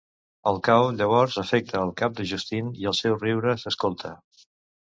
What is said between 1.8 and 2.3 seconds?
el cap de